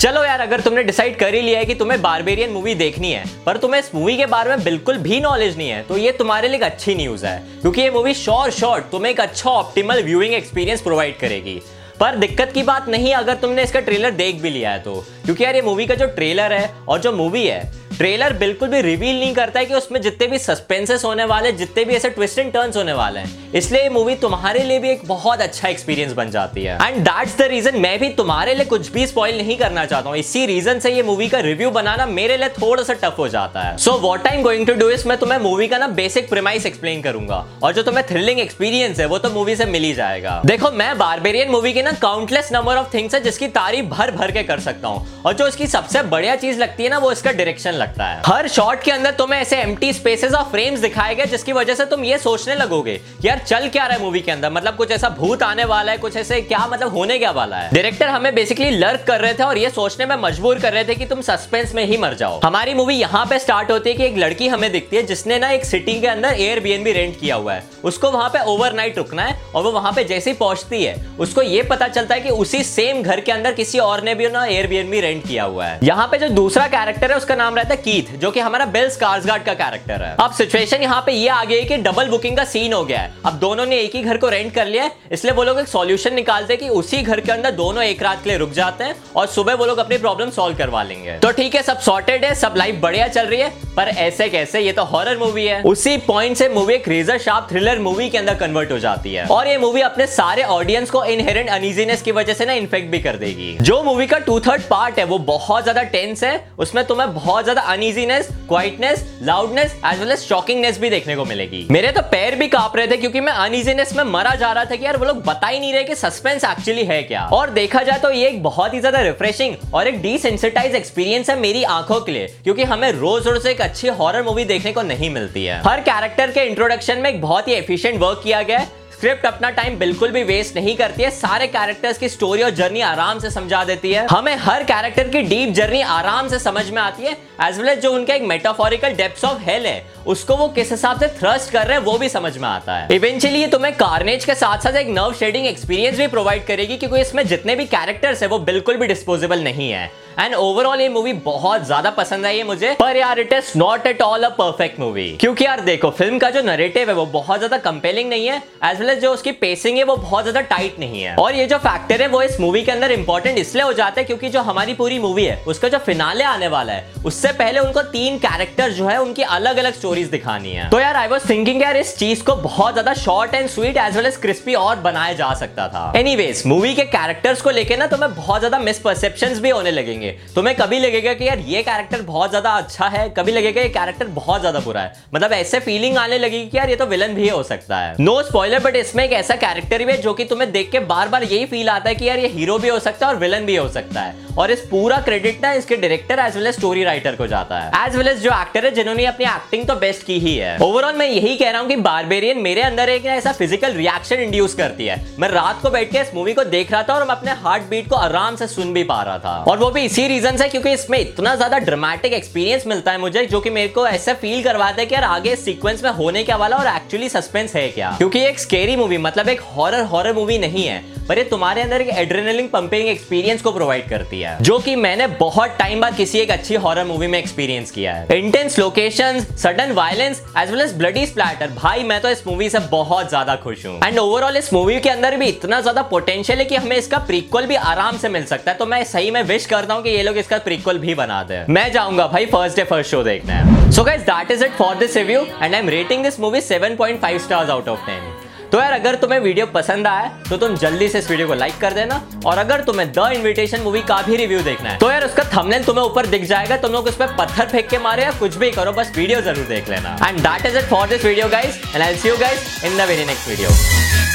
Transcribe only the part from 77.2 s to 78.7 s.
नाम रहता है कीथ जो कि हमारा